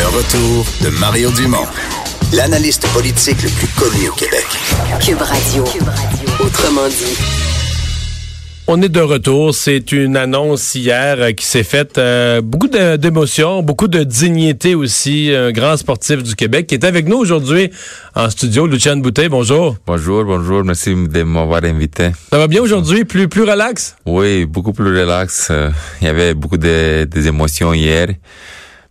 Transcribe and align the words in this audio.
Le 0.00 0.06
retour 0.16 0.64
de 0.82 0.88
Mario 0.98 1.30
Dumont, 1.32 1.66
l'analyste 2.32 2.86
politique 2.88 3.42
le 3.42 3.50
plus 3.50 3.66
connu 3.78 4.08
au 4.08 4.12
Québec. 4.12 4.46
Cube 5.04 5.20
Radio. 5.20 5.64
Autrement 6.40 6.88
dit. 6.88 7.18
On 8.66 8.80
est 8.80 8.88
de 8.88 9.00
retour. 9.00 9.54
C'est 9.54 9.92
une 9.92 10.16
annonce 10.16 10.74
hier 10.74 11.16
euh, 11.18 11.32
qui 11.32 11.44
s'est 11.44 11.64
faite. 11.64 11.98
euh, 11.98 12.40
beaucoup 12.40 12.68
de- 12.68 12.96
d'émotions, 12.96 13.62
beaucoup 13.62 13.88
de 13.88 14.02
dignité 14.04 14.74
aussi. 14.74 15.32
Un 15.34 15.50
grand 15.52 15.76
sportif 15.76 16.22
du 16.22 16.34
Québec 16.34 16.66
qui 16.68 16.74
est 16.76 16.84
avec 16.84 17.06
nous 17.06 17.16
aujourd'hui 17.18 17.70
en 18.14 18.30
studio. 18.30 18.66
Luciane 18.66 19.02
Boutet, 19.02 19.28
bonjour. 19.28 19.76
Bonjour, 19.86 20.24
bonjour, 20.24 20.64
merci 20.64 20.94
de 20.94 21.22
m'avoir 21.24 21.62
invité. 21.64 22.10
Ça 22.30 22.38
va 22.38 22.46
bien 22.46 22.62
aujourd'hui? 22.62 23.04
Plus, 23.04 23.28
plus 23.28 23.42
relax? 23.42 23.96
Oui, 24.06 24.46
beaucoup 24.46 24.72
plus 24.72 24.98
relax. 24.98 25.48
euh, 25.50 25.70
Il 26.00 26.06
y 26.06 26.10
avait 26.10 26.32
beaucoup 26.34 26.56
de, 26.58 27.04
des 27.04 27.26
émotions 27.26 27.74
hier, 27.74 28.08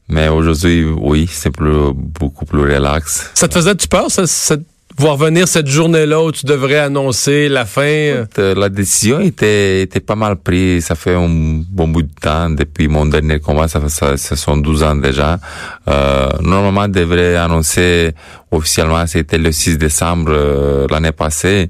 mais 0.10 0.28
aujourd'hui, 0.28 0.86
oui, 0.86 1.30
c'est 1.32 1.52
plus, 1.52 1.94
beaucoup 1.94 2.46
plus 2.46 2.62
relax. 2.62 3.32
Ça 3.34 3.48
te 3.48 3.54
faisait-tu 3.54 3.88
peur, 3.88 4.10
ça, 4.12 4.26
ça- 4.28 4.56
voir 4.98 5.16
venir 5.16 5.48
cette 5.48 5.68
journée-là 5.68 6.22
où 6.22 6.30
tu 6.34 6.46
devrais 6.46 6.80
annoncer 6.80 7.48
la 7.48 7.64
fin? 7.66 7.82
euh? 7.84 8.26
La 8.56 8.68
décision 8.68 9.22
était, 9.22 9.84
était 9.84 10.02
pas 10.02 10.16
mal 10.18 10.36
prise. 10.36 10.86
Ça 10.88 10.96
fait 10.96 11.14
un 11.16 11.30
bon 11.30 11.88
bout 11.88 12.02
de 12.02 12.12
temps 12.20 12.50
depuis 12.50 12.90
mon 12.90 13.06
dernier 13.06 13.40
combat. 13.40 13.70
Ça 13.70 13.80
fait 13.80 13.88
ça, 13.88 14.18
ce 14.18 14.36
sont 14.36 14.58
12 14.58 14.84
ans 14.84 14.96
déjà. 14.96 15.40
Euh, 15.88 16.28
normalement, 16.42 16.82
on 16.82 16.88
devrait 16.90 17.38
annoncer 17.38 18.12
officiellement, 18.52 19.08
c'était 19.08 19.38
le 19.38 19.54
6 19.54 19.78
décembre 19.78 20.32
euh, 20.36 20.86
l'année 20.90 21.14
passée, 21.14 21.70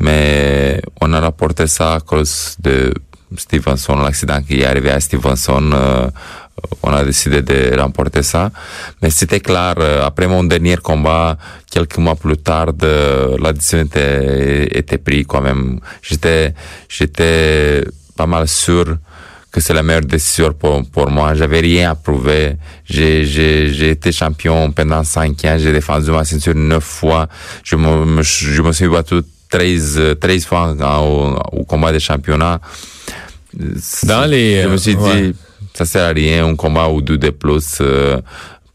mais 0.00 0.80
on 1.00 1.12
a 1.12 1.20
rapporté 1.20 1.66
ça 1.66 1.94
à 1.94 2.00
cause 2.00 2.56
de 2.62 2.94
Stevenson, 3.36 3.98
qui 4.46 4.60
est 4.60 4.64
arrivé 4.64 4.90
à 4.90 5.00
Stevenson. 5.00 5.70
euh, 5.72 6.08
on 6.82 6.92
a 6.92 7.04
décidé 7.04 7.42
de 7.42 7.78
remporter 7.78 8.22
ça. 8.22 8.50
Mais 9.00 9.10
c'était 9.10 9.40
clair, 9.40 9.74
euh, 9.78 10.04
après 10.04 10.26
mon 10.26 10.44
dernier 10.44 10.76
combat, 10.76 11.36
quelques 11.70 11.98
mois 11.98 12.14
plus 12.14 12.36
tard, 12.36 12.68
la 12.80 13.52
décision 13.52 13.84
était, 13.84 14.98
prise 14.98 15.24
quand 15.26 15.40
même. 15.40 15.80
J'étais, 16.02 16.54
j'étais 16.88 17.84
pas 18.16 18.26
mal 18.26 18.46
sûr 18.48 18.96
que 19.50 19.60
c'est 19.60 19.74
la 19.74 19.82
meilleure 19.82 20.02
décision 20.02 20.52
pour, 20.52 20.82
pour 20.90 21.10
moi. 21.10 21.34
J'avais 21.34 21.60
rien 21.60 21.90
à 21.90 21.94
prouver. 21.94 22.56
J'ai, 22.84 23.26
j'ai, 23.26 23.68
j'ai 23.72 23.90
été 23.90 24.10
champion 24.12 24.70
pendant 24.72 25.04
cinq 25.04 25.44
ans. 25.44 25.56
J'ai 25.58 25.72
défendu 25.72 26.10
ma 26.10 26.24
ceinture 26.24 26.54
neuf 26.54 26.84
fois. 26.84 27.28
Je 27.62 27.76
me, 27.76 28.22
je 28.22 28.62
me 28.62 28.72
suis 28.72 28.88
battu 28.88 29.20
13, 29.50 29.98
euh, 29.98 30.14
13 30.14 30.46
fois 30.46 30.74
au, 31.02 31.36
au 31.52 31.64
combat 31.64 31.92
des 31.92 32.00
championnats. 32.00 32.60
Dans 34.04 34.24
les, 34.28 34.62
Je 34.62 34.68
me 34.68 34.76
suis 34.76 34.94
euh, 34.94 34.98
ouais. 34.98 35.22
dit, 35.30 35.34
ça 35.74 35.84
sert 35.84 36.04
à 36.04 36.08
rien, 36.12 36.46
un 36.46 36.54
combat 36.56 36.88
ou 36.88 37.02
deux 37.02 37.18
de 37.18 37.30
plus. 37.30 37.78
euh, 37.80 38.20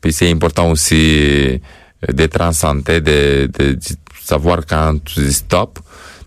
puis 0.01 0.13
c'est 0.13 0.29
important 0.29 0.71
aussi 0.71 0.95
euh, 1.05 1.57
d'être 2.13 2.39
en 2.41 2.51
santé, 2.51 3.01
de, 3.01 3.49
de, 3.57 3.73
de 3.73 3.79
savoir 4.23 4.65
quand 4.67 4.97
tu 5.03 5.21
dis 5.21 5.33
stop. 5.33 5.79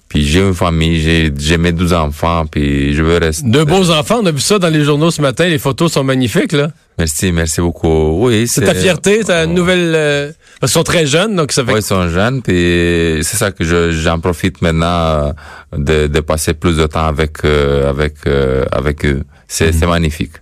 Puis 0.09 0.25
j'ai 0.27 0.41
une 0.41 0.55
famille, 0.55 1.01
j'ai, 1.01 1.33
j'ai 1.39 1.57
mes 1.57 1.71
12 1.71 1.93
enfants, 1.93 2.45
puis 2.45 2.93
je 2.95 3.01
veux 3.03 3.19
rester. 3.19 3.49
Deux 3.49 3.65
beaux 3.65 3.91
enfants, 3.93 4.19
on 4.21 4.27
a 4.27 4.33
vu 4.33 4.41
ça 4.41 4.59
dans 4.59 4.69
les 4.69 4.83
journaux 4.83 5.13
ce 5.13 5.23
matin. 5.23 5.47
Les 5.47 5.59
photos 5.59 5.93
sont 5.93 6.03
magnifiques, 6.03 6.51
là. 6.51 6.73
Merci, 6.99 7.31
merci 7.31 7.61
beaucoup. 7.61 8.27
Oui, 8.27 8.49
C'est 8.49 8.63
ta 8.63 8.75
fierté, 8.75 9.23
ta 9.23 9.47
nouvelle... 9.47 9.93
euh, 9.95 10.33
parce 10.61 10.73
qu'ils 10.73 10.79
sont 10.79 10.85
très 10.85 11.07
jeunes, 11.07 11.35
donc 11.37 11.53
ça 11.53 11.65
fait... 11.65 11.73
Oui, 11.73 11.81
ils 11.81 11.83
sont 11.83 12.09
jeunes, 12.11 12.43
puis 12.43 13.21
c'est 13.23 13.39
ça 13.39 13.51
que 13.51 13.65
je, 13.65 13.93
j'en 13.93 14.21
profite 14.21 14.61
maintenant 14.61 14.87
euh, 14.87 15.33
de, 15.73 16.07
de 16.07 16.21
passer 16.21 16.53
plus 16.53 16.77
de 16.77 16.87
temps 16.87 17.07
avec, 17.07 17.45
euh, 17.45 17.89
avec, 17.89 18.15
euh, 18.27 18.67
avec 18.71 19.07
eux. 19.07 19.25
C'est, 19.49 19.73
c'est 19.73 19.87
magnifique. 19.87 20.35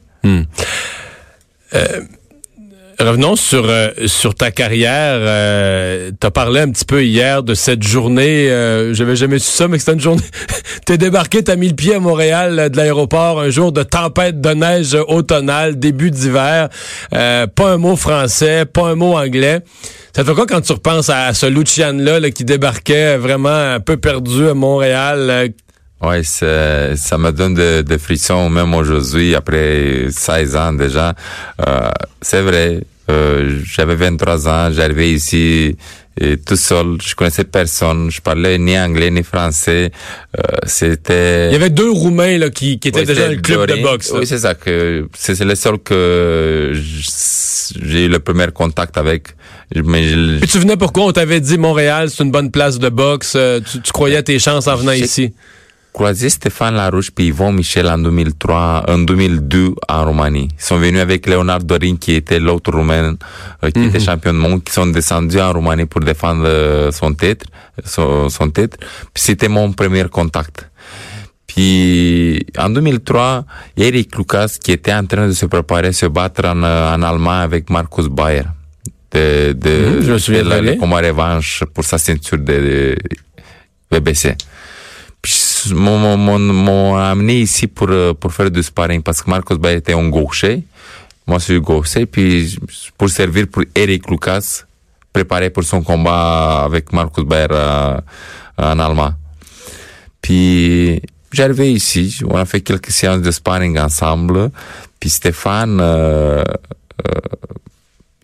Revenons 3.00 3.36
sur 3.36 3.64
euh, 3.68 3.90
sur 4.06 4.34
ta 4.34 4.50
carrière. 4.50 5.18
Euh, 5.20 6.10
T'as 6.18 6.32
parlé 6.32 6.60
un 6.60 6.70
petit 6.70 6.84
peu 6.84 7.04
hier 7.04 7.44
de 7.44 7.54
cette 7.54 7.84
journée. 7.84 8.50
Euh, 8.50 8.92
J'avais 8.92 9.14
jamais 9.14 9.38
su 9.38 9.50
ça, 9.50 9.68
mais 9.68 9.78
c'était 9.78 9.92
une 9.92 10.00
journée. 10.00 10.22
T'es 10.84 10.98
débarqué, 10.98 11.44
t'as 11.44 11.54
mis 11.56 11.68
le 11.68 11.74
pied 11.74 11.94
à 11.94 12.00
Montréal 12.00 12.58
euh, 12.58 12.68
de 12.68 12.76
l'aéroport 12.76 13.40
un 13.40 13.50
jour 13.50 13.70
de 13.70 13.82
tempête 13.84 14.40
de 14.40 14.50
neige 14.50 14.96
automnale, 15.06 15.78
début 15.78 16.10
d'hiver. 16.10 16.70
Euh, 17.14 17.46
pas 17.46 17.72
un 17.72 17.76
mot 17.76 17.94
français, 17.94 18.64
pas 18.64 18.88
un 18.88 18.94
mot 18.96 19.16
anglais. 19.16 19.60
Ça 20.16 20.22
te 20.24 20.28
fait 20.28 20.34
quoi 20.34 20.46
quand 20.46 20.60
tu 20.62 20.72
repenses 20.72 21.08
à, 21.10 21.32
ce 21.34 21.46
Lucian-là 21.46 22.18
là, 22.18 22.30
qui 22.30 22.44
débarquait 22.44 23.16
vraiment 23.16 23.48
un 23.74 23.80
peu 23.80 23.96
perdu 23.96 24.48
à 24.48 24.54
Montréal? 24.54 25.18
euh, 25.30 25.48
Ouais, 26.00 26.22
ça 26.22 27.18
me 27.18 27.30
donne 27.32 27.54
des 27.54 27.82
de 27.82 27.98
frissons 27.98 28.48
même 28.48 28.72
aujourd'hui, 28.72 29.34
après 29.34 30.06
16 30.10 30.54
ans 30.56 30.72
déjà. 30.72 31.14
Euh, 31.66 31.90
c'est 32.22 32.40
vrai, 32.40 32.80
euh, 33.10 33.60
j'avais 33.64 33.94
23 33.94 34.48
ans, 34.48 34.70
j'arrivais 34.72 35.10
ici 35.10 35.76
et 36.20 36.36
tout 36.36 36.56
seul, 36.56 36.96
je 37.00 37.14
connaissais 37.14 37.44
personne, 37.44 38.10
je 38.10 38.20
parlais 38.20 38.58
ni 38.58 38.76
anglais 38.76 39.08
ni 39.10 39.22
français. 39.22 39.92
Euh, 40.36 40.42
c'était... 40.66 41.46
Il 41.48 41.52
y 41.52 41.56
avait 41.56 41.70
deux 41.70 41.90
Roumains 41.92 42.38
là, 42.38 42.50
qui, 42.50 42.80
qui 42.80 42.88
étaient 42.88 43.00
Oui, 43.00 43.06
déjà 43.06 43.26
dans 43.26 43.30
le 43.34 43.40
club 43.40 43.68
de 43.68 43.82
boxe. 43.82 44.12
là. 44.12 44.18
Oui, 44.18 44.26
c'est 44.26 44.38
ça 44.38 44.54
que 44.54 45.06
c'est 45.16 45.36
c'est 45.36 45.44
le 45.44 45.54
seul 45.54 45.78
que 45.78 46.72
j'ai 47.82 48.06
eu 48.06 48.08
le 48.08 48.18
premier 48.18 48.48
contact 48.52 48.96
avec. 48.96 49.28
Mais 49.74 50.08
je- 50.08 50.38
Puis 50.38 50.48
tu 50.48 50.58
venais 50.58 50.76
pourquoi? 50.76 51.04
On 51.04 51.12
t'avait 51.12 51.40
dit 51.40 51.58
Montréal, 51.58 52.10
c'est 52.10 52.24
une 52.24 52.30
bonne 52.30 52.50
place 52.50 52.78
de 52.78 52.88
boxe. 52.88 53.34
euh, 53.36 53.60
Tu, 53.60 53.80
tu 53.80 53.92
croyais 53.92 54.16
à 54.16 54.22
tes 54.22 54.38
chances 54.38 54.66
en 54.66 54.76
venant 54.76 54.92
ici? 54.92 55.34
Croisé 55.98 56.28
Stéphane 56.30 56.74
Larouche 56.76 57.10
puis 57.10 57.26
Yvon 57.26 57.50
Michel 57.52 57.86
en 57.88 57.98
2003, 57.98 58.84
en 58.88 58.98
2002 58.98 59.74
en 59.88 60.04
Roumanie. 60.04 60.48
Ils 60.58 60.62
sont 60.62 60.78
venus 60.78 61.00
avec 61.00 61.26
Léonard 61.26 61.64
Dorin 61.64 61.96
qui 61.96 62.12
était 62.14 62.38
l'autre 62.38 62.70
Roumain 62.72 63.16
euh, 63.64 63.70
qui 63.72 63.82
était 63.88 63.98
champion 64.00 64.32
du 64.32 64.38
monde, 64.38 64.62
qui 64.64 64.72
sont 64.72 64.86
descendus 64.86 65.40
en 65.40 65.52
Roumanie 65.52 65.86
pour 65.86 66.00
défendre 66.00 66.44
euh, 66.46 66.92
son 66.92 67.12
titre, 67.14 67.46
son, 67.84 68.28
son 68.28 68.48
titre. 68.50 68.76
Puis 69.12 69.22
c'était 69.28 69.48
mon 69.48 69.72
premier 69.72 70.04
contact. 70.08 70.70
Puis 71.48 72.46
en 72.56 72.70
2003, 72.70 73.44
Eric 73.76 74.16
Lucas 74.16 74.56
qui 74.62 74.72
était 74.72 74.92
en 74.92 75.04
train 75.04 75.26
de 75.26 75.32
se 75.32 75.46
préparer 75.46 75.88
à 75.88 75.92
se 75.92 76.06
battre 76.06 76.44
en, 76.46 76.62
euh, 76.62 76.94
en 76.94 77.02
Allemagne 77.02 77.42
avec 77.42 77.70
Markus 77.70 78.06
Bayer. 78.08 78.44
De, 79.10 79.52
de, 79.52 79.70
Mhm, 79.70 80.02
je 80.06 80.12
me 80.12 80.18
souviens 80.18 80.44
de 80.44 80.48
la- 80.50 80.60
le 80.60 80.74
combat 80.76 80.98
revanche 81.00 81.64
pour 81.74 81.82
sa 81.84 81.96
ceinture 81.98 82.38
de, 82.38 82.94
de 83.90 83.98
BBC. 83.98 84.36
M'ont 85.74 86.96
amené 86.96 87.40
ici 87.40 87.66
pour 87.66 87.88
euh, 87.90 88.14
pour 88.14 88.32
faire 88.32 88.50
du 88.50 88.62
sparring 88.62 89.02
parce 89.02 89.22
que 89.22 89.30
Marcos 89.30 89.56
Bayer 89.56 89.78
était 89.78 89.94
un 89.94 90.08
gaucher, 90.08 90.62
moi 91.26 91.38
je 91.38 91.44
suis 91.44 91.60
gaucher, 91.60 92.06
puis 92.06 92.58
pour 92.96 93.08
servir 93.08 93.46
pour 93.48 93.64
Eric 93.74 94.10
Lucas, 94.10 94.64
préparé 95.12 95.50
pour 95.50 95.64
son 95.64 95.82
combat 95.82 96.64
avec 96.64 96.92
Marcos 96.92 97.24
Bayer 97.24 97.48
euh, 97.50 98.00
en 98.56 98.78
allemand. 98.78 99.12
Puis 100.20 101.00
j'arrivais 101.32 101.72
ici, 101.72 102.20
on 102.24 102.36
a 102.36 102.44
fait 102.44 102.60
quelques 102.60 102.90
séances 102.90 103.22
de 103.22 103.30
sparring 103.30 103.78
ensemble, 103.78 104.50
puis 105.00 105.10
Stéphane 105.10 105.78
euh, 105.80 106.44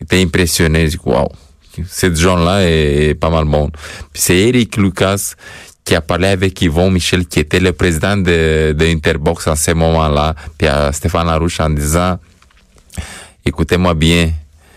était 0.00 0.20
impressionné, 0.20 0.84
il 0.84 0.90
dit 0.90 0.98
waouh, 1.04 1.28
cette 1.88 2.16
gens-là 2.16 2.62
est, 2.62 3.08
est 3.10 3.14
pas 3.14 3.30
mal 3.30 3.44
bon. 3.44 3.70
Puis 4.12 4.22
c'est 4.22 4.36
Eric 4.36 4.76
Lucas 4.76 5.34
qui 5.84 5.94
a 5.94 6.00
parlé 6.00 6.28
avec 6.28 6.60
Yvon 6.62 6.90
Michel, 6.90 7.26
qui 7.26 7.40
était 7.40 7.60
le 7.60 7.72
président 7.72 8.16
de, 8.16 8.72
de 8.72 8.86
Interbox 8.86 9.46
en 9.46 9.56
ce 9.56 9.72
moment-là, 9.72 10.34
puis 10.56 10.66
à 10.66 10.92
Stéphane 10.92 11.26
Larouche 11.26 11.60
en 11.60 11.70
disant, 11.70 12.18
écoutez-moi 13.44 13.94
bien, 13.94 14.32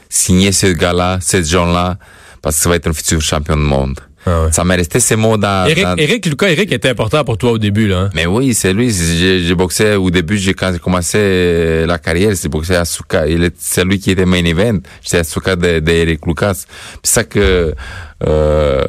signez 0.09 0.51
ce 0.51 0.67
gars-là, 0.67 1.19
ces 1.21 1.43
gens-là, 1.43 1.97
parce 2.41 2.57
que 2.57 2.63
ça 2.63 2.69
va 2.69 2.75
être 2.75 2.87
un 2.87 2.93
futur 2.93 3.21
champion 3.21 3.55
du 3.55 3.63
monde. 3.63 3.99
Ah 4.29 4.43
ouais. 4.43 4.51
Ça 4.51 4.63
m'est 4.65 4.75
resté 4.75 4.99
ces 4.99 5.15
mots 5.15 5.37
dans... 5.37 5.65
Eric, 5.67 5.83
dans- 5.83 5.95
Eric, 5.95 6.25
Lucas, 6.25 6.49
Eric 6.49 6.71
était 6.71 6.89
important 6.89 7.23
pour 7.23 7.37
toi 7.37 7.51
au 7.51 7.57
début, 7.57 7.87
là. 7.87 7.97
hein? 7.99 8.09
mais 8.13 8.25
oui, 8.25 8.53
c'est 8.53 8.73
lui. 8.73 8.91
J'ai 8.91 9.55
boxé 9.55 9.95
au 9.95 10.09
début, 10.11 10.37
j'ai 10.37 10.53
quand 10.53 10.71
j'ai 10.73 10.79
commencé 10.79 11.85
la 11.85 11.97
carrière, 11.97 12.33
j'ai 12.39 12.49
boxé 12.49 12.75
à 12.75 12.81
est 12.83 13.53
c'est 13.57 13.85
lui 13.85 13.99
qui 13.99 14.11
était 14.11 14.25
main 14.25 14.43
event. 14.43 14.79
J'étais 15.01 15.19
à 15.19 15.23
Suka 15.23 15.55
de, 15.55 15.79
de 15.79 15.91
Eric 15.91 16.25
Lucas. 16.25 16.65
C'est 17.03 17.13
ça 17.13 17.23
que 17.23 17.73
euh, 18.27 18.83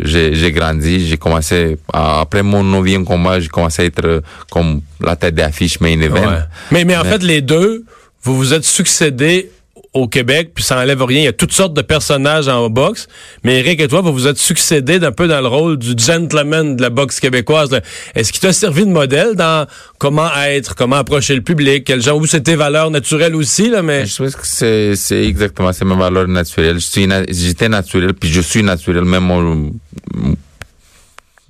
j'ai 0.00 0.52
grandi. 0.52 1.06
J'ai 1.08 1.16
commencé 1.16 1.76
à- 1.92 2.20
après 2.20 2.42
mon 2.42 2.62
neuvième 2.62 3.04
combat, 3.04 3.40
j'ai 3.40 3.48
commencé 3.48 3.82
à 3.82 3.84
être 3.86 4.22
comme 4.50 4.80
la 5.00 5.16
tête 5.16 5.34
d'affiche 5.34 5.80
main 5.80 6.00
event. 6.00 6.28
Ouais. 6.28 6.38
Mais, 6.70 6.84
mais 6.84 6.96
en 6.96 7.02
Mais- 7.04 7.10
fait, 7.10 7.22
les 7.22 7.40
deux, 7.40 7.84
vous 8.22 8.36
vous 8.36 8.52
êtes 8.54 8.64
succédés 8.64 9.50
au 9.94 10.08
Québec, 10.08 10.50
puis 10.54 10.64
ça 10.64 10.78
enlève 10.78 11.02
rien. 11.02 11.20
Il 11.20 11.24
y 11.24 11.28
a 11.28 11.32
toutes 11.32 11.52
sortes 11.52 11.74
de 11.74 11.82
personnages 11.82 12.48
en 12.48 12.68
boxe. 12.68 13.06
Mais 13.44 13.60
Eric 13.60 13.80
et 13.80 13.88
toi, 13.88 14.00
vous 14.00 14.12
vous 14.12 14.26
êtes 14.26 14.38
succédés 14.38 14.98
d'un 14.98 15.12
peu 15.12 15.28
dans 15.28 15.40
le 15.40 15.46
rôle 15.46 15.78
du 15.78 15.94
gentleman 15.96 16.76
de 16.76 16.82
la 16.82 16.90
boxe 16.90 17.20
québécoise. 17.20 17.70
Est-ce 18.14 18.32
qu'il 18.32 18.40
t'a 18.40 18.52
servi 18.52 18.84
de 18.84 18.90
modèle 18.90 19.34
dans 19.36 19.66
comment 19.98 20.28
être, 20.46 20.74
comment 20.74 20.96
approcher 20.96 21.34
le 21.36 21.42
public, 21.42 21.84
quel 21.84 22.02
genre, 22.02 22.18
où 22.18 22.26
c'était 22.26 22.56
valeurs 22.56 22.90
naturelles 22.90 23.36
aussi, 23.36 23.70
là, 23.70 23.82
mais... 23.82 24.04
Je 24.04 24.16
pense 24.22 24.34
que 24.36 24.46
c'est, 24.46 24.96
c'est 24.96 25.24
exactement, 25.24 25.72
c'est 25.72 25.84
ma 25.84 25.94
valeur 25.94 26.26
naturelle. 26.26 26.78
J'étais 26.80 27.68
naturel, 27.68 28.14
puis 28.14 28.28
je 28.30 28.40
suis 28.40 28.62
naturel, 28.62 29.04
même 29.04 29.24
mon- 29.24 29.72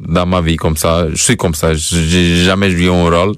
dans 0.07 0.27
ma 0.27 0.41
vie 0.41 0.57
comme 0.57 0.77
ça. 0.77 1.07
Je 1.11 1.23
suis 1.23 1.37
comme 1.37 1.55
ça. 1.55 1.75
J'ai 1.75 2.45
jamais 2.45 2.71
joué 2.71 2.89
un 2.89 3.09
rôle. 3.09 3.35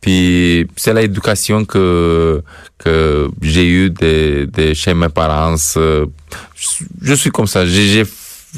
Puis 0.00 0.66
c'est 0.76 0.94
l'éducation 0.94 1.64
que 1.64 2.42
que 2.78 3.28
j'ai 3.42 3.66
eu 3.66 3.90
de, 3.90 4.48
de 4.50 4.74
chez 4.74 4.94
mes 4.94 5.08
parents. 5.08 5.56
Euh, 5.76 6.06
je 7.02 7.14
suis 7.14 7.30
comme 7.30 7.46
ça. 7.46 7.66
J'ai 7.66 8.04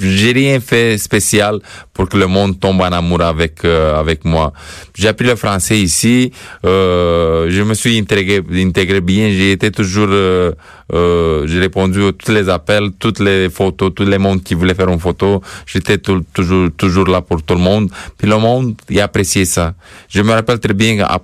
j'ai 0.01 0.33
rien 0.33 0.61
fait 0.61 0.97
spécial 0.99 1.59
pour 1.93 2.09
que 2.09 2.17
le 2.17 2.27
monde 2.27 2.59
tombe 2.59 2.81
en 2.81 2.93
amour 2.93 3.21
avec 3.23 3.65
euh, 3.65 3.99
avec 3.99 4.25
moi. 4.25 4.53
J'ai 4.95 5.09
appris 5.09 5.27
le 5.27 5.37
français 5.37 5.79
ici. 5.79 6.33
Euh, 6.65 7.49
je 7.51 7.63
me 7.63 7.75
suis 7.75 7.99
intégré 7.99 8.41
intégré 8.55 9.01
bien. 9.01 9.31
J'ai 9.31 9.53
été 9.53 9.71
toujours. 9.71 10.09
Euh, 10.09 10.53
euh, 10.95 11.47
j'ai 11.47 11.61
répondu 11.61 12.05
à 12.05 12.13
tous 12.13 12.33
les 12.33 12.49
appels, 12.49 12.91
toutes 12.99 13.21
les 13.21 13.49
photos, 13.49 13.93
tous 13.95 14.05
les 14.05 14.19
mondes 14.19 14.43
qui 14.43 14.55
voulaient 14.55 14.75
faire 14.75 14.89
une 14.89 15.01
photo. 15.01 15.43
J'étais 15.67 15.99
toujours 15.99 16.69
toujours 16.77 17.07
là 17.07 17.21
pour 17.21 17.43
tout 17.43 17.55
le 17.55 17.61
monde. 17.61 17.91
Puis 18.17 18.29
le 18.29 18.39
monde 18.39 18.75
il 18.89 19.01
apprécié 19.01 19.45
ça. 19.45 19.75
Je 20.09 20.23
me 20.23 20.33
rappelle 20.33 20.59
très 20.59 20.75
bien 20.75 21.05
à, 21.05 21.21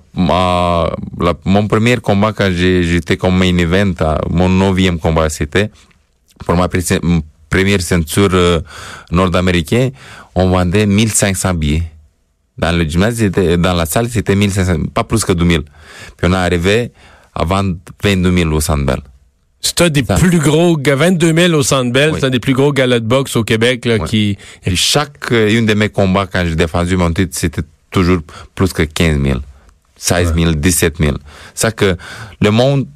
mon 1.44 1.68
premier 1.68 1.96
combat 1.98 2.32
quand 2.32 2.50
j'étais 2.52 3.16
comme 3.16 3.38
main 3.38 3.56
event, 3.56 3.94
mon 4.30 4.48
neuvième 4.48 4.98
combat 4.98 5.28
c'était 5.28 5.70
pour 6.44 6.56
ma 6.56 6.68
première 7.48 7.80
ceinture 7.80 8.30
euh, 8.32 8.60
nord-américaine, 9.10 9.92
on 10.34 10.48
vendait 10.50 10.86
1500 10.86 11.54
billets. 11.54 11.82
Dans 12.56 12.76
le 12.76 12.88
gymnase, 12.88 13.22
dans 13.22 13.74
la 13.74 13.86
salle, 13.86 14.08
c'était 14.08 14.34
1500, 14.34 14.86
pas 14.92 15.04
plus 15.04 15.24
que 15.24 15.32
2000. 15.32 15.62
Puis 16.16 16.26
on 16.28 16.32
est 16.32 16.36
arrivé 16.36 16.90
à 17.34 17.44
vendre 17.44 17.76
22 18.02 18.36
000 18.36 18.50
au 18.52 18.60
Sandbell. 18.60 19.00
C'est 19.60 19.80
un 19.80 19.88
des 19.90 20.02
plus 20.02 20.38
gros, 20.38 20.78
22 20.80 21.34
000 21.34 21.54
au 21.54 21.62
Centre 21.62 21.92
Bell, 21.92 22.12
c'est 22.14 22.24
un 22.24 22.30
des 22.30 22.38
plus 22.38 22.52
gros 22.52 22.72
galas 22.72 23.00
de 23.00 23.06
boxe 23.06 23.34
au 23.36 23.42
Québec, 23.42 23.84
là, 23.86 23.98
qui... 23.98 24.38
Et 24.64 24.76
chaque, 24.76 25.32
euh, 25.32 25.50
une 25.50 25.66
de 25.66 25.74
mes 25.74 25.88
combats, 25.88 26.26
quand 26.26 26.44
j'ai 26.46 26.54
défendu 26.54 26.96
mon 26.96 27.12
titre, 27.12 27.36
c'était 27.36 27.62
toujours 27.90 28.20
plus 28.54 28.72
que 28.72 28.82
15 28.82 29.20
000. 29.20 29.40
16 29.96 30.34
000, 30.36 30.52
17 30.52 30.98
000. 30.98 31.16
Ça 31.54 31.72
que 31.72 31.96
le 32.40 32.50
monde 32.50 32.86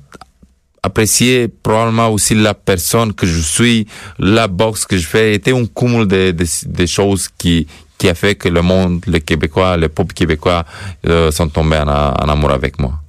apprécier 0.82 1.48
probablement 1.48 2.08
aussi 2.08 2.34
la 2.34 2.54
personne 2.54 3.12
que 3.12 3.26
je 3.26 3.40
suis, 3.40 3.86
la 4.18 4.48
boxe 4.48 4.84
que 4.84 4.96
je 4.96 5.06
fais, 5.06 5.34
était 5.34 5.52
un 5.52 5.66
cumul 5.66 6.06
de, 6.06 6.86
choses 6.86 7.28
qui 7.38 7.66
qui 7.98 8.08
a 8.08 8.14
fait 8.14 8.34
que 8.34 8.48
le 8.48 8.62
monde, 8.62 9.00
le 9.06 9.20
Québécois, 9.20 9.76
le 9.76 9.88
peuple 9.88 10.12
québécois 10.12 10.64
euh, 11.06 11.30
sont 11.30 11.48
tombés 11.48 11.76
en, 11.76 11.86
en 11.86 12.28
amour 12.28 12.50
avec 12.50 12.80
moi. 12.80 13.01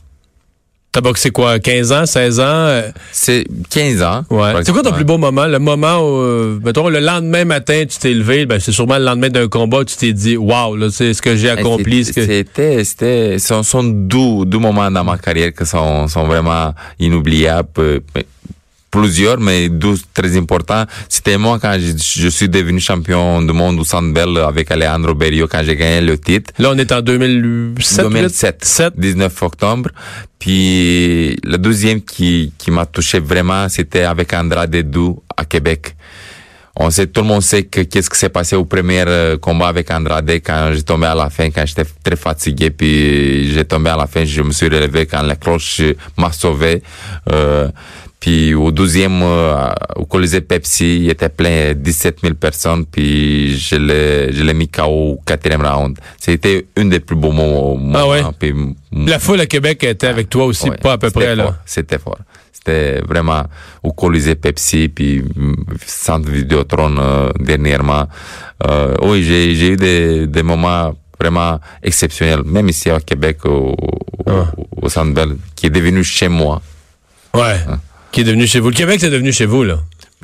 T'as 0.94 1.02
boxé 1.02 1.32
quoi, 1.32 1.58
15 1.58 1.92
ans, 1.92 2.06
16 2.06 2.40
ans? 2.40 2.82
C'est 3.12 3.46
15 3.72 4.04
ans. 4.04 4.26
Ouais. 4.30 4.54
C'est 4.64 4.72
quoi 4.72 4.84
ton 4.84 4.92
plus 4.92 5.04
beau 5.04 5.18
moment? 5.18 5.48
Le 5.48 5.58
moment 5.58 5.98
où, 5.98 6.22
euh, 6.22 6.60
mettons, 6.64 6.88
le 6.88 7.00
lendemain 7.00 7.46
matin, 7.46 7.86
tu 7.90 7.98
t'es 7.98 8.14
levé, 8.14 8.46
ben, 8.46 8.60
c'est 8.60 8.72
sûrement 8.72 9.00
le 9.00 9.06
lendemain 9.06 9.30
d'un 9.30 9.48
combat, 9.48 9.84
tu 9.86 9.98
t'es 9.98 10.14
dit, 10.14 10.38
waouh, 10.38 10.76
là, 10.76 10.90
c'est 10.92 11.16
ce 11.16 11.22
que 11.24 11.36
j'ai 11.36 11.50
accompli. 11.50 12.06
C'était, 12.06 12.84
c'était, 12.84 13.40
ce 13.40 13.64
sont, 13.64 13.84
deux, 13.84 14.46
deux 14.46 14.60
moments 14.60 14.92
dans 14.92 15.04
ma 15.04 15.18
carrière 15.18 15.52
qui 15.52 15.66
sont, 15.66 16.08
sont 16.08 16.26
vraiment 16.26 16.76
inoubliables. 17.00 17.70
Euh, 17.80 18.00
plusieurs, 18.94 19.40
mais 19.40 19.70
deux 19.70 19.96
très 20.14 20.38
importants. 20.38 20.86
C'était 21.10 21.40
moi 21.40 21.58
quand 21.60 21.76
je, 21.80 22.30
suis 22.30 22.48
devenu 22.48 22.80
champion 22.80 23.42
du 23.42 23.52
monde 23.52 23.80
au 23.80 23.84
Sandbell 23.84 24.38
avec 24.38 24.70
Alejandro 24.70 25.16
Berrio 25.16 25.48
quand 25.48 25.64
j'ai 25.64 25.76
gagné 25.76 26.02
le 26.02 26.16
titre. 26.20 26.54
Là, 26.60 26.70
on 26.74 26.78
est 26.78 26.92
en 26.92 27.02
2007. 27.02 28.06
2007. 28.06 28.94
19 28.96 29.42
octobre. 29.42 29.90
Puis 30.38 31.36
le 31.44 31.58
deuxième 31.58 32.02
qui, 32.02 32.54
qui 32.60 32.70
m'a 32.70 32.86
touché 32.86 33.20
vraiment, 33.20 33.68
c'était 33.68 34.04
avec 34.04 34.32
Andrade 34.32 34.76
Dou 34.76 35.24
à 35.36 35.46
Québec. 35.46 35.96
On 36.76 36.90
sait, 36.90 37.06
tout 37.06 37.22
le 37.22 37.28
monde 37.28 37.44
sait 37.44 37.64
que 37.64 37.82
qu'est-ce 37.82 38.10
qui 38.10 38.18
s'est 38.18 38.30
passé 38.30 38.56
au 38.56 38.66
premier 38.66 39.04
euh, 39.08 39.38
combat 39.38 39.68
avec 39.68 39.92
Andrade 39.92 40.30
quand 40.44 40.72
j'ai 40.74 40.82
tombé 40.82 41.06
à 41.06 41.14
la 41.14 41.30
fin, 41.30 41.52
quand 41.52 41.64
j'étais 41.68 41.86
très 42.04 42.16
fatigué, 42.16 42.72
puis 42.72 43.52
j'ai 43.54 43.64
tombé 43.64 43.92
à 43.92 43.96
la 43.96 44.08
fin, 44.08 44.26
je 44.26 44.42
me 44.42 44.52
suis 44.52 44.70
relevé 44.70 45.06
quand 45.06 45.22
la 45.22 45.36
cloche 45.36 45.82
m'a 46.18 46.32
sauvé. 46.32 46.82
Euh, 47.32 47.70
puis 48.24 48.54
au 48.54 48.72
12e, 48.72 49.22
euh, 49.22 49.70
au 49.98 50.06
Colisée 50.06 50.40
Pepsi, 50.40 51.00
il 51.00 51.10
était 51.10 51.28
plein, 51.28 51.74
17 51.74 52.22
000 52.22 52.36
personnes, 52.36 52.86
puis 52.86 53.58
je 53.58 53.76
l'ai, 53.76 54.32
je 54.32 54.44
l'ai 54.44 54.54
mis 54.54 54.70
KO 54.70 54.84
au 54.84 55.20
quatrième 55.26 55.62
round. 55.62 55.98
C'était 56.18 56.66
une 56.78 56.90
des 56.90 57.02
plus 57.02 57.18
beaux 57.18 57.34
moments. 57.34 57.92
Ah 57.94 58.08
ouais? 58.08 58.24
La 58.94 59.20
foule 59.20 59.42
à 59.42 59.46
Québec 59.46 59.84
était 59.84 60.08
avec 60.08 60.30
toi 60.30 60.46
aussi, 60.46 60.72
pas 60.82 60.94
à 60.94 60.98
peu 60.98 61.12
près, 61.12 61.36
là. 61.36 61.58
C'était 61.66 62.00
fort. 62.00 62.18
C'était 62.54 63.02
vraiment 63.02 63.44
au 63.84 63.92
Colisée 63.92 64.36
Pepsi, 64.36 64.88
puis 64.88 65.22
Centre 65.86 66.30
Vidéotron 66.30 66.96
euh, 66.98 67.30
dernièrement. 67.42 68.08
Euh, 68.66 68.96
oui, 69.02 69.26
j'ai, 69.26 69.54
j'ai 69.54 69.72
eu 69.72 69.76
des, 69.76 70.28
des 70.28 70.44
moments 70.44 70.96
vraiment 71.20 71.60
exceptionnels, 71.82 72.44
même 72.46 72.70
ici 72.70 72.90
à 72.90 73.02
Québec, 73.02 73.40
au, 73.44 73.76
ah. 74.28 74.46
au, 74.82 74.88
Centre 74.88 75.14
Bell, 75.14 75.36
qui 75.58 75.66
est 75.66 75.70
devenu 75.70 76.06
chez 76.06 76.30
moi. 76.30 76.62
Ouais. 77.34 77.60
Hein? 77.68 77.80
Qui 78.14 78.22
est 78.22 78.26
devenu 78.26 78.46
chez 78.46 78.60
vous. 78.60 78.70
Le 78.70 78.76
Québec, 78.76 79.00
c'est 79.00 79.10
devenu 79.10 79.34
chez 79.34 79.48
vous, 79.48 79.64
là. 79.64 79.80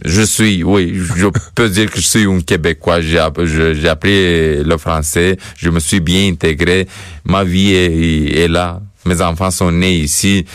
Je 0.06 0.21
suis, 0.21 0.63
oui, 0.63 0.94
je 0.95 1.25
peux 1.56 1.68
dire 1.69 1.89
que 1.89 2.00
je 2.00 2.06
suis 2.06 2.25
un 2.25 2.39
Québécois. 2.39 3.01
J'ai 3.01 3.18
appris 3.18 4.63
le 4.63 4.77
français, 4.77 5.38
je 5.57 5.71
me 5.71 5.80
suis 5.80 6.00
bien 6.00 6.27
intégré. 6.27 6.88
Ma 7.25 7.44
vie 7.44 7.74
est, 7.74 8.47
là. 8.47 8.80
Mes 9.06 9.19
enfants 9.21 9.50
sont 9.50 9.71
nés 9.71 9.95
ici. 9.95 10.45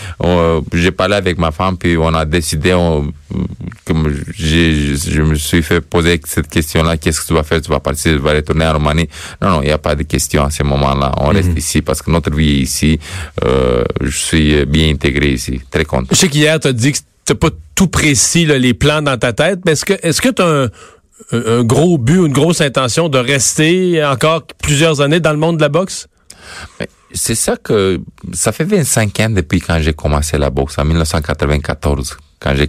J'ai 0.72 0.92
parlé 0.92 1.16
avec 1.16 1.36
ma 1.36 1.50
femme, 1.50 1.76
puis 1.76 1.96
on 1.98 2.14
a 2.14 2.24
décidé, 2.24 2.70
comme 3.84 4.14
je 4.38 5.22
me 5.22 5.34
suis 5.34 5.62
fait 5.62 5.80
poser 5.80 6.20
cette 6.24 6.46
question-là, 6.48 6.96
qu'est-ce 6.98 7.20
que 7.20 7.26
tu 7.26 7.34
vas 7.34 7.42
faire? 7.42 7.60
Tu 7.60 7.68
vas 7.68 7.80
partir, 7.80 8.12
tu 8.12 8.22
vas 8.22 8.32
retourner 8.32 8.66
en 8.66 8.74
Roumanie? 8.74 9.08
Non, 9.42 9.50
non, 9.50 9.62
il 9.62 9.66
n'y 9.66 9.72
a 9.72 9.78
pas 9.78 9.96
de 9.96 10.04
question 10.04 10.44
à 10.44 10.50
ce 10.50 10.62
moment-là. 10.62 11.12
On 11.16 11.30
reste 11.30 11.50
mhm. 11.50 11.58
ici 11.58 11.82
parce 11.82 12.00
que 12.00 12.12
notre 12.12 12.32
vie 12.32 12.60
est 12.60 12.62
ici. 12.62 13.00
Euh, 13.44 13.82
je 14.00 14.16
suis 14.16 14.64
bien 14.66 14.90
intégré 14.90 15.32
ici. 15.32 15.60
Très 15.68 15.84
content. 15.84 16.06
Je 16.12 16.16
sais 16.16 16.28
qu'hier, 16.28 16.60
tu 16.60 16.68
as 16.68 16.72
dit 16.72 16.92
que 16.92 16.98
t'as 17.24 17.34
pas 17.34 17.50
tout 17.74 17.88
précis 17.88 18.46
les 18.46 18.74
plans 18.74 19.02
dans 19.02 19.18
ta 19.18 19.32
tête, 19.32 19.60
mais 19.64 19.72
est-ce 19.72 19.84
que 19.84 19.94
est-ce 20.02 20.20
que 20.20 20.28
tu 20.28 20.42
as 20.42 20.68
un, 21.32 21.64
gros 21.64 21.98
but 21.98 22.26
une 22.26 22.32
grosse 22.32 22.60
intention 22.60 23.08
de 23.08 23.18
rester 23.18 24.04
encore 24.04 24.46
plusieurs 24.62 25.00
années 25.00 25.20
dans 25.20 25.32
le 25.32 25.38
monde 25.38 25.56
de 25.56 25.62
la 25.62 25.68
boxe? 25.68 26.06
C'est 27.12 27.36
ça 27.36 27.56
que 27.56 28.00
ça 28.32 28.52
fait 28.52 28.64
25 28.64 29.20
ans 29.20 29.30
depuis 29.30 29.60
quand 29.60 29.78
j'ai 29.80 29.92
commencé 29.92 30.36
la 30.36 30.50
boxe 30.50 30.78
en 30.78 30.84
1994 30.84 32.16
quand 32.40 32.54
j'ai 32.54 32.68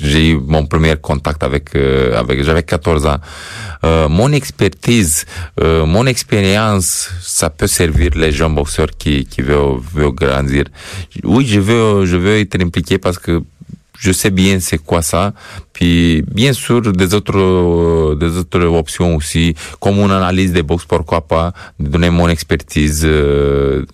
j'ai 0.00 0.30
eu 0.30 0.38
mon 0.38 0.64
premier 0.66 0.96
contact 0.96 1.42
avec 1.42 1.74
euh, 1.76 2.18
avec 2.18 2.42
j'avais 2.42 2.62
14 2.62 3.06
ans. 3.06 3.18
Euh, 3.84 4.08
mon 4.08 4.32
expertise, 4.32 5.26
euh, 5.60 5.84
mon 5.84 6.06
expérience, 6.06 7.10
ça 7.20 7.50
peut 7.50 7.66
servir 7.66 8.10
les 8.14 8.32
jeunes 8.32 8.54
boxeurs 8.54 8.90
qui 8.98 9.26
qui 9.26 9.42
veulent, 9.42 9.80
veulent 9.94 10.12
grandir. 10.12 10.64
Oui, 11.24 11.46
je 11.46 11.60
veux 11.60 12.06
je 12.06 12.16
veux 12.16 12.38
être 12.38 12.60
impliqué 12.62 12.98
parce 12.98 13.18
que 13.18 13.42
je 14.02 14.10
sais 14.10 14.30
bien 14.30 14.58
c'est 14.60 14.78
quoi 14.78 15.00
ça. 15.00 15.32
Puis 15.72 16.22
bien 16.28 16.52
sûr 16.52 16.82
des 16.82 17.14
autres 17.14 17.38
euh, 17.38 18.16
des 18.16 18.36
autres 18.36 18.64
options 18.64 19.14
aussi, 19.16 19.54
comme 19.80 19.98
une 20.00 20.10
analyse 20.10 20.52
des 20.52 20.64
box, 20.64 20.84
pourquoi 20.84 21.20
pas, 21.20 21.52
donner 21.78 22.10
mon 22.10 22.28
expertise. 22.28 23.02
Euh, 23.04 23.84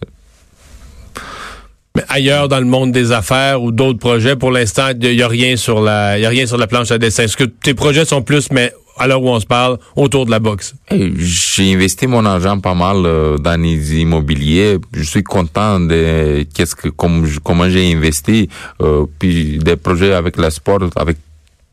mais 1.95 2.05
ailleurs 2.09 2.49
dans 2.49 2.61
le 2.61 2.67
monde 2.67 2.91
des 2.91 3.13
affaires 3.13 3.63
ou 3.63 3.71
d'autres 3.71 3.99
projets, 3.99 4.37
pour 4.37 4.51
l'instant, 4.51 4.89
il 4.99 5.13
y, 5.13 5.23
a 5.23 5.29
rien 5.29 5.57
sur 5.57 5.81
la, 5.83 6.19
y 6.19 6.25
a 6.25 6.29
rien 6.31 6.47
sur 6.47 6.57
la 6.57 6.67
planche 6.67 6.91
à 6.91 6.99
dessin. 6.99 7.25
Est-ce 7.25 7.37
que 7.37 7.45
tes 7.45 7.75
projets 7.75 8.05
sont 8.07 8.23
plus, 8.23 8.51
mais 8.51 8.73
à 8.99 9.07
l'heure 9.07 9.23
où 9.23 9.29
on 9.29 9.41
se 9.41 9.47
parle, 9.47 9.79
autour 9.97 10.27
de 10.27 10.31
la 10.31 10.39
boxe? 10.39 10.75
j'ai 11.17 11.75
investi 11.75 12.07
mon 12.07 12.25
argent 12.25 12.59
pas 12.61 12.75
mal 12.75 13.05
euh, 13.05 13.39
dans 13.39 13.61
les 13.61 13.97
immobiliers. 14.01 14.79
Je 14.93 15.03
suis 15.03 15.23
content 15.23 15.81
de 15.81 16.47
qu'est-ce 16.55 16.75
que 16.75 16.89
comme, 16.89 17.27
comment 17.43 17.69
j'ai 17.69 17.93
investi, 17.93 18.49
euh, 18.83 19.07
puis 19.19 19.59
des 19.59 19.77
projets 19.77 20.13
avec 20.13 20.37
le 20.37 20.51
sport, 20.51 20.81
avec 20.97 21.17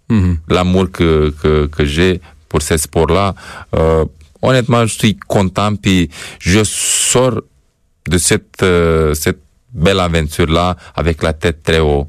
mhm. 0.10 0.38
l'amour 0.50 0.92
que, 0.92 1.34
que, 1.42 1.68
que 1.68 1.86
j'ai 1.86 2.22
pour 2.50 2.62
ces 2.62 2.78
sports-là. 2.78 3.36
Euh, 3.76 4.06
honnêtement, 4.42 4.86
je 4.86 4.94
suis 4.94 5.18
content, 5.18 5.76
puis 5.76 6.10
je 6.40 6.64
sors 6.64 7.42
de 8.10 8.18
cette, 8.18 8.64
euh, 8.64 9.14
cette 9.14 9.42
belle 9.74 10.00
aventure-là 10.00 10.78
avec 10.96 11.24
la 11.24 11.34
tête 11.34 11.64
très 11.64 11.80
haut. 11.80 12.08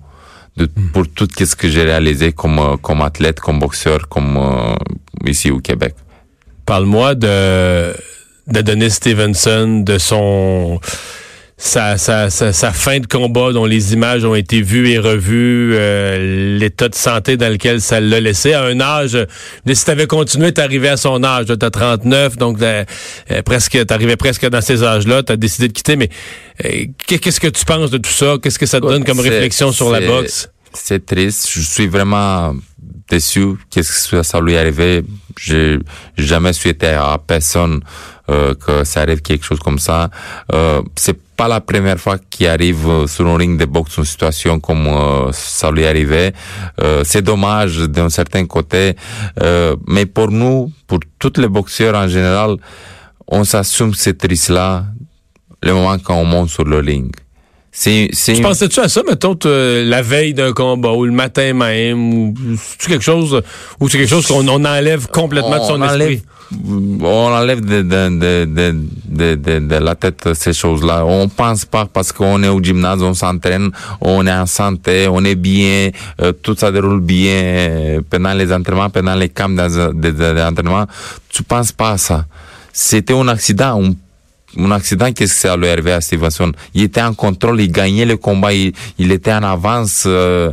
De, 0.56 0.66
mhm. 0.74 0.88
pour 0.88 1.06
tout 1.08 1.28
ce 1.38 1.54
que 1.54 1.68
j'ai 1.68 1.82
réalisé 1.82 2.32
comme, 2.32 2.78
comme 2.80 3.02
athlète, 3.02 3.40
comme 3.40 3.58
boxeur, 3.58 4.08
comme 4.08 4.38
ici 5.24 5.50
au 5.50 5.58
Québec. 5.58 5.94
Parle-moi 6.64 7.14
de, 7.14 7.94
de 8.48 8.60
Denis 8.60 8.90
Stevenson, 8.90 9.82
de 9.84 9.98
son 9.98 10.80
sa, 11.58 11.96
sa, 11.96 12.28
sa, 12.28 12.72
fin 12.72 13.00
de 13.00 13.06
combat 13.06 13.52
dont 13.52 13.64
les 13.64 13.94
images 13.94 14.26
ont 14.26 14.34
été 14.34 14.60
vues 14.60 14.90
et 14.90 14.98
revues, 14.98 15.72
euh, 15.74 16.58
l'état 16.58 16.88
de 16.90 16.94
santé 16.94 17.38
dans 17.38 17.50
lequel 17.50 17.80
ça 17.80 17.98
l'a 17.98 18.20
laissé, 18.20 18.52
à 18.52 18.62
un 18.62 18.78
âge, 18.78 19.16
si 19.72 19.84
tu 19.84 19.90
avais 19.90 20.06
continué, 20.06 20.52
t'arrivais 20.52 20.90
à 20.90 20.98
son 20.98 21.24
âge, 21.24 21.46
tu 21.46 21.52
as 21.64 21.70
39, 21.70 22.36
donc 22.36 22.60
euh, 22.60 22.84
euh, 23.30 23.42
presque 23.42 23.86
t'arrivais 23.86 24.16
presque 24.16 24.46
dans 24.50 24.60
ces 24.60 24.84
âges-là, 24.84 25.22
tu 25.22 25.32
as 25.32 25.36
décidé 25.36 25.68
de 25.68 25.72
quitter, 25.72 25.96
mais 25.96 26.10
qu'est-ce 27.06 27.40
que 27.40 27.48
tu 27.48 27.64
penses 27.64 27.90
de 27.90 27.98
tout 27.98 28.10
ça? 28.10 28.36
Qu'est-ce 28.42 28.58
que 28.58 28.66
ça 28.66 28.78
te 28.78 28.86
donne 28.86 29.04
comme 29.04 29.20
réflexion 29.20 29.72
sur 29.72 29.90
la 29.90 30.00
boxe? 30.00 30.50
C'est 30.78 31.04
triste, 31.04 31.48
je 31.50 31.60
suis 31.60 31.86
vraiment 31.86 32.54
déçu. 33.08 33.54
Qu'est-ce 33.70 34.10
que 34.10 34.22
ça 34.22 34.40
lui 34.40 34.56
arrivait 34.56 35.02
J'ai 35.38 35.78
jamais 36.16 36.52
souhaité 36.52 36.88
à 36.88 37.18
personne 37.18 37.80
euh, 38.28 38.54
que 38.54 38.84
ça 38.84 39.00
arrive 39.00 39.22
quelque 39.22 39.44
chose 39.44 39.58
comme 39.58 39.78
ça. 39.78 40.10
Euh, 40.52 40.82
c'est 40.94 41.18
pas 41.36 41.48
la 41.48 41.60
première 41.60 41.98
fois 41.98 42.18
qu'il 42.18 42.46
arrive 42.46 42.86
euh, 42.88 43.06
sur 43.06 43.26
un 43.26 43.36
ring 43.36 43.58
de 43.58 43.64
boxe 43.64 43.96
une 43.96 44.04
situation 44.04 44.60
comme 44.60 44.86
euh, 44.86 45.30
ça 45.32 45.70
lui 45.70 45.86
arrivait. 45.86 46.32
Euh, 46.80 47.02
c'est 47.04 47.22
dommage 47.22 47.78
d'un 47.78 48.08
certain 48.10 48.46
côté, 48.46 48.96
mais 49.86 50.06
pour 50.06 50.30
nous, 50.30 50.72
pour 50.86 51.00
tous 51.18 51.40
les 51.40 51.48
boxeurs 51.48 51.94
en 51.94 52.06
général, 52.06 52.56
on 53.26 53.44
s'assume 53.44 53.94
cette 53.94 54.22
risque-là 54.22 54.84
le 55.62 55.72
moment 55.72 55.98
quand 55.98 56.16
on 56.16 56.24
monte 56.24 56.50
sur 56.50 56.64
le 56.64 56.78
ring. 56.78 57.12
C'est, 57.78 58.08
c'est... 58.12 58.32
Tu 58.32 58.40
pensais-tu 58.40 58.80
à 58.80 58.88
ça, 58.88 59.02
mettons, 59.06 59.36
la 59.44 60.00
veille 60.00 60.32
d'un 60.32 60.54
combat 60.54 60.92
ou 60.92 61.04
le 61.04 61.12
matin 61.12 61.52
même, 61.52 62.30
ou 62.30 62.34
c'est 62.56 62.88
quelque 62.88 63.04
chose, 63.04 63.42
ou 63.78 63.88
c'est 63.90 63.98
quelque 63.98 64.08
chose 64.08 64.26
qu'on 64.26 64.48
on 64.48 64.64
enlève 64.64 65.08
complètement 65.08 65.58
de 65.58 65.64
son 65.64 65.82
esprit? 65.82 66.22
on 67.02 67.32
enlève 67.32 67.60
de, 67.60 67.82
de, 67.82 68.44
de, 68.46 69.34
de, 69.34 69.58
de 69.58 69.74
la 69.74 69.94
tête 69.94 70.32
ces 70.32 70.54
choses-là. 70.54 71.04
On 71.04 71.28
pense 71.28 71.66
pas 71.66 71.84
parce 71.84 72.12
qu'on 72.12 72.42
est 72.42 72.48
au 72.48 72.62
gymnase, 72.62 73.02
on 73.02 73.12
s'entraîne, 73.12 73.70
on 74.00 74.26
est 74.26 74.32
en 74.32 74.46
santé, 74.46 75.06
on 75.10 75.22
est 75.24 75.34
bien, 75.34 75.90
euh, 76.22 76.32
tout 76.32 76.56
ça 76.56 76.72
déroule 76.72 77.00
bien 77.00 77.42
euh, 77.42 78.00
pendant 78.08 78.32
les 78.32 78.54
entraînements, 78.54 78.88
pendant 78.88 79.16
les 79.16 79.28
camps 79.28 79.50
d'entraînement. 79.50 80.86
Tu 81.28 81.42
penses 81.42 81.72
pas 81.72 81.90
à 81.90 81.98
ça. 81.98 82.24
C'était 82.72 83.12
un 83.12 83.28
accident, 83.28 83.82
un, 84.58 84.70
accident, 84.70 85.12
qu'est-ce 85.12 85.34
que 85.34 85.40
ça 85.40 85.56
lui 85.56 85.68
arrivé 85.68 85.92
à 85.92 86.00
Stevenson? 86.00 86.52
Il 86.74 86.82
était 86.82 87.02
en 87.02 87.14
contrôle, 87.14 87.60
il 87.60 87.70
gagnait 87.70 88.04
le 88.04 88.16
combat, 88.16 88.52
il, 88.52 88.72
était 88.98 89.32
en 89.32 89.42
avance. 89.42 90.04
Euh, 90.06 90.52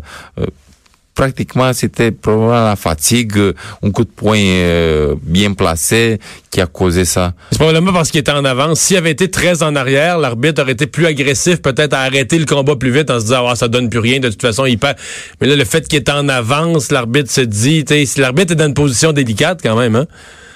pratiquement 1.14 1.72
c'était 1.74 2.12
probablement 2.12 2.66
la 2.66 2.76
fatigue, 2.76 3.38
un 3.84 3.92
coup 3.92 4.04
de 4.04 4.10
poing 4.10 4.38
euh, 4.38 5.16
bien 5.22 5.54
placé 5.54 6.20
qui 6.50 6.62
a 6.62 6.68
causé 6.68 7.06
ça. 7.06 7.34
C'est 7.52 7.58
probablement 7.58 7.94
parce 7.94 8.12
qu'il 8.12 8.20
était 8.20 8.32
en 8.32 8.46
avance. 8.46 8.80
S'il 8.80 8.98
avait 8.98 9.12
été 9.12 9.30
très 9.30 9.64
en 9.64 9.76
arrière, 9.76 10.18
l'arbitre 10.18 10.62
aurait 10.62 10.74
été 10.74 10.88
plus 10.88 11.06
agressif, 11.06 11.62
peut-être 11.62 11.94
à 11.94 12.02
arrêter 12.02 12.40
le 12.40 12.46
combat 12.46 12.76
plus 12.76 12.92
vite 12.92 13.10
en 13.10 13.20
se 13.20 13.26
disant 13.26 13.48
ah, 13.48 13.56
ça 13.56 13.68
donne 13.68 13.90
plus 13.90 14.00
rien, 14.00 14.20
de 14.20 14.30
toute 14.30 14.42
façon 14.42 14.66
il 14.66 14.78
perd. 14.78 14.98
Mais 15.40 15.48
là, 15.48 15.56
le 15.56 15.66
fait 15.66 15.88
qu'il 15.88 16.00
est 16.00 16.10
en 16.10 16.28
avance, 16.30 16.92
l'arbitre 16.92 17.32
se 17.32 17.42
dit, 17.42 17.86
si 18.06 18.20
l'arbitre 18.20 18.54
est 18.54 18.56
dans 18.56 18.68
une 18.68 18.74
position 18.74 19.14
délicate 19.14 19.60
quand 19.62 19.78
même, 19.78 19.96
hein? 19.96 20.08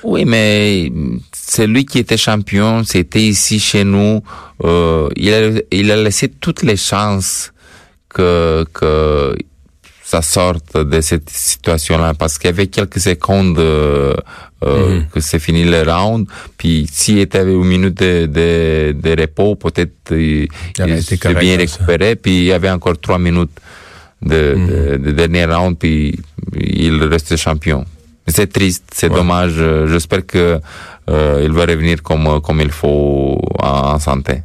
Oui, 0.07 0.23
mais 0.23 0.89
c'est 1.33 1.67
lui 1.67 1.85
qui 1.85 1.99
était 1.99 2.15
champion, 2.15 2.85
c'était 2.85 3.21
ici 3.21 3.59
chez 3.59 3.83
nous. 3.83 4.23
Euh, 4.63 5.09
il, 5.17 5.33
a, 5.33 5.51
il 5.69 5.91
a 5.91 5.97
laissé 5.97 6.29
toutes 6.29 6.63
les 6.63 6.77
chances 6.77 7.51
que, 8.07 8.65
que 8.73 9.35
ça 10.05 10.21
sorte 10.21 10.77
de 10.77 11.01
cette 11.01 11.29
situation-là 11.29 12.13
parce 12.13 12.37
qu'il 12.37 12.49
y 12.49 12.53
avait 12.53 12.67
quelques 12.67 13.01
secondes 13.01 13.59
euh, 13.59 14.15
euh 14.63 15.01
mm-hmm. 15.01 15.09
que 15.09 15.19
c'est 15.19 15.39
fini 15.39 15.65
le 15.65 15.81
round. 15.81 16.25
Puis 16.57 16.87
s'il 16.89 17.19
était 17.19 17.43
une 17.43 17.65
minute 17.65 17.97
de, 18.01 18.27
de, 18.27 18.93
de 18.93 19.21
repos, 19.21 19.55
peut-être 19.55 20.11
il, 20.11 20.47
il 20.87 21.03
s'est 21.03 21.19
bien 21.33 21.57
récupéré. 21.57 22.15
Puis 22.15 22.37
il 22.37 22.45
y 22.45 22.53
avait 22.53 22.69
encore 22.69 22.97
trois 22.97 23.19
minutes 23.19 23.59
de, 24.21 24.55
mm-hmm. 24.55 24.67
de, 24.67 24.97
de, 24.99 25.11
dernier 25.11 25.43
round, 25.43 25.77
puis 25.77 26.17
il 26.55 27.03
reste 27.03 27.35
champion. 27.35 27.83
C'est 28.27 28.51
triste, 28.51 28.83
c'est 28.93 29.09
dommage. 29.09 29.55
J'espère 29.87 30.25
que 30.25 30.59
euh, 31.09 31.41
il 31.43 31.51
va 31.53 31.65
revenir 31.65 32.03
comme 32.03 32.41
comme 32.41 32.59
il 32.61 32.71
faut 32.71 33.39
en, 33.59 33.93
en 33.93 33.99
santé. 33.99 34.43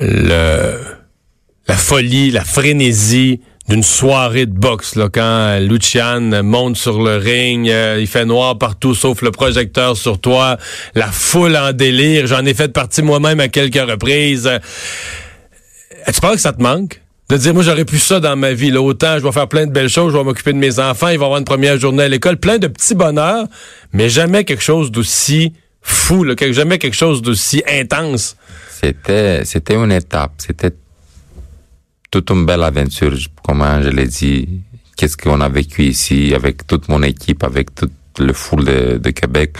Le, 0.00 0.78
la 1.66 1.76
folie, 1.76 2.30
la 2.30 2.44
frénésie 2.44 3.40
d'une 3.68 3.82
soirée 3.84 4.46
de 4.46 4.52
boxe 4.58 4.96
là, 4.96 5.08
quand 5.12 5.58
Lucian 5.60 6.42
monte 6.42 6.76
sur 6.76 7.00
le 7.02 7.16
ring, 7.16 7.68
euh, 7.68 7.98
il 8.00 8.08
fait 8.08 8.24
noir 8.24 8.58
partout 8.58 8.94
sauf 8.94 9.22
le 9.22 9.30
projecteur 9.30 9.96
sur 9.96 10.20
toi, 10.20 10.56
la 10.94 11.06
foule 11.06 11.56
en 11.56 11.72
délire, 11.72 12.26
j'en 12.26 12.44
ai 12.44 12.54
fait 12.54 12.72
partie 12.72 13.02
moi-même 13.02 13.38
à 13.38 13.48
quelques 13.48 13.76
reprises. 13.88 14.46
Euh, 14.48 14.58
tu 16.12 16.20
penses 16.20 16.34
que 16.34 16.40
ça 16.40 16.52
te 16.52 16.62
manque? 16.62 17.00
De 17.30 17.36
dire, 17.36 17.54
moi, 17.54 17.62
j'aurais 17.62 17.84
plus 17.84 18.00
ça 18.00 18.18
dans 18.18 18.34
ma 18.34 18.54
vie. 18.54 18.72
Là, 18.72 18.82
autant, 18.82 19.16
je 19.16 19.22
vais 19.22 19.30
faire 19.30 19.46
plein 19.46 19.64
de 19.64 19.70
belles 19.70 19.88
choses, 19.88 20.12
je 20.12 20.18
vais 20.18 20.24
m'occuper 20.24 20.52
de 20.52 20.58
mes 20.58 20.80
enfants, 20.80 21.06
ils 21.08 21.18
vont 21.18 21.26
avoir 21.26 21.38
une 21.38 21.44
première 21.44 21.78
journée 21.78 22.02
à 22.02 22.08
l'école, 22.08 22.36
plein 22.38 22.58
de 22.58 22.66
petits 22.66 22.96
bonheurs, 22.96 23.46
mais 23.92 24.08
jamais 24.08 24.42
quelque 24.44 24.64
chose 24.64 24.90
d'aussi 24.90 25.52
fou, 25.80 26.24
là, 26.24 26.34
jamais 26.50 26.78
quelque 26.78 26.96
chose 26.96 27.22
d'aussi 27.22 27.62
intense. 27.68 28.36
C'était, 28.68 29.44
c'était 29.44 29.76
une 29.76 29.92
étape. 29.92 30.32
C'était 30.38 30.72
toute 32.10 32.30
une 32.30 32.46
belle 32.46 32.64
aventure, 32.64 33.16
comme 33.44 33.64
je 33.80 33.90
l'ai 33.90 34.06
dit. 34.06 34.48
Qu'est-ce 34.96 35.16
qu'on 35.16 35.40
a 35.40 35.48
vécu 35.48 35.84
ici 35.84 36.34
avec 36.34 36.66
toute 36.66 36.88
mon 36.88 37.00
équipe, 37.04 37.44
avec 37.44 37.72
toute 37.76 37.92
le 38.18 38.32
foule 38.32 38.64
de, 38.64 38.98
de 38.98 39.10
Québec. 39.10 39.54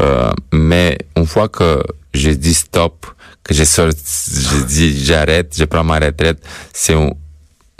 Euh, 0.00 0.32
mais 0.52 0.98
une 1.16 1.26
fois 1.26 1.48
que 1.48 1.82
j'ai 2.12 2.34
dit 2.36 2.54
stop, 2.54 3.06
que 3.42 3.54
j'ai 3.54 3.64
sorti, 3.64 4.00
j'ai 4.40 4.64
dit 4.64 5.04
j'arrête, 5.04 5.54
je 5.56 5.64
prends 5.64 5.84
ma 5.84 5.98
retraite, 5.98 6.42
c'est 6.72 6.94
une, 6.94 7.14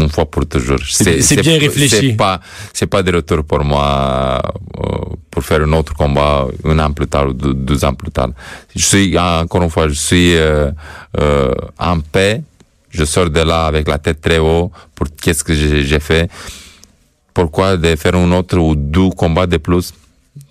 fois 0.08 0.28
pour 0.28 0.46
toujours. 0.46 0.80
C'est 0.88 1.40
bien 1.40 1.58
réfléchi. 1.58 1.88
C'est 1.88 2.12
pas, 2.16 2.40
c'est 2.72 2.88
pas 2.88 3.02
de 3.04 3.14
retour 3.14 3.44
pour 3.44 3.64
moi 3.64 4.42
euh, 4.78 4.82
pour 5.30 5.44
faire 5.44 5.62
un 5.62 5.72
autre 5.74 5.94
combat 5.94 6.48
un 6.64 6.78
an 6.80 6.92
plus 6.92 7.06
tard 7.06 7.28
ou 7.28 7.32
deux, 7.32 7.84
ans 7.84 7.94
plus 7.94 8.10
tard. 8.10 8.30
Je 8.74 8.82
suis 8.82 9.16
encore 9.16 9.62
une 9.62 9.70
fois, 9.70 9.88
je 9.88 9.94
suis 9.94 10.34
euh, 10.34 10.70
euh 11.18 11.54
en 11.78 12.00
paix 12.00 12.42
je 12.92 13.04
sors 13.04 13.30
de 13.30 13.40
là 13.40 13.66
avec 13.66 13.88
la 13.88 13.98
tête 13.98 14.20
très 14.20 14.38
haut 14.38 14.70
pour 14.94 15.08
qu'est-ce 15.20 15.42
que 15.42 15.54
j'ai 15.54 16.00
fait. 16.00 16.30
Pourquoi 17.32 17.76
de 17.76 17.96
faire 17.96 18.14
un 18.14 18.30
autre 18.32 18.58
ou 18.58 18.76
deux 18.76 19.08
combats 19.10 19.46
de 19.46 19.56
plus? 19.56 19.92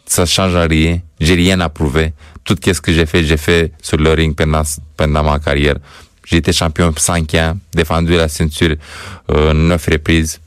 Ça 0.05 0.25
change 0.25 0.55
rien. 0.55 0.99
J'ai 1.19 1.35
rien 1.35 1.59
à 1.59 1.69
prouver. 1.69 2.13
Tout 2.43 2.57
ce 2.61 2.81
que 2.81 2.91
j'ai 2.91 3.05
fait, 3.05 3.23
j'ai 3.23 3.37
fait 3.37 3.71
sur 3.81 3.97
le 3.97 4.11
ring 4.13 4.35
pendant, 4.35 4.63
pendant 4.97 5.23
ma 5.23 5.39
carrière. 5.39 5.75
J'ai 6.25 6.37
été 6.37 6.51
champion 6.51 6.93
cinq 6.97 7.33
ans, 7.35 7.57
défendu 7.73 8.15
la 8.15 8.27
ceinture 8.27 8.75
euh, 9.31 9.53
neuf 9.53 9.87
reprises. 9.91 10.39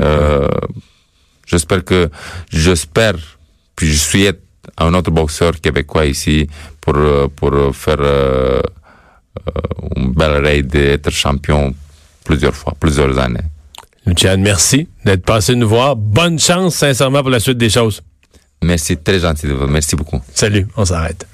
Euh, 0.00 0.48
j'espère 1.46 1.84
que, 1.84 2.10
j'espère, 2.50 3.14
puis 3.74 3.88
je 3.88 3.96
suis 3.96 4.28
un 4.78 4.94
autre 4.94 5.10
boxeur 5.10 5.60
québécois 5.60 6.06
ici 6.06 6.48
pour, 6.80 6.96
pour 7.36 7.74
faire 7.74 8.00
euh, 8.00 8.62
euh, 9.48 9.50
une 9.96 10.12
belle 10.12 10.44
raid 10.44 10.66
d'être 10.66 11.10
champion 11.10 11.74
plusieurs 12.24 12.54
fois, 12.54 12.74
plusieurs 12.78 13.18
années. 13.18 13.40
Lucian, 14.06 14.36
merci 14.38 14.88
d'être 15.04 15.24
passé 15.24 15.54
nous 15.54 15.68
voir. 15.68 15.96
Bonne 15.96 16.38
chance, 16.38 16.76
sincèrement, 16.76 17.22
pour 17.22 17.30
la 17.30 17.40
suite 17.40 17.58
des 17.58 17.70
choses. 17.70 18.02
Merci, 18.62 18.96
très 18.96 19.18
gentil 19.18 19.46
de 19.46 19.52
vous. 19.52 19.66
Merci 19.66 19.96
beaucoup. 19.96 20.20
Salut, 20.34 20.66
on 20.76 20.84
s'arrête. 20.84 21.26